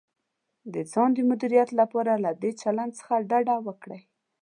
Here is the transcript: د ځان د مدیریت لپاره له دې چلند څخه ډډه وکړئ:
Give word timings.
د 0.73 0.75
ځان 0.91 1.09
د 1.15 1.17
مدیریت 1.29 1.69
لپاره 1.79 2.13
له 2.23 2.31
دې 2.41 2.51
چلند 2.61 2.91
څخه 2.99 3.15
ډډه 3.29 3.55
وکړئ: 3.65 4.01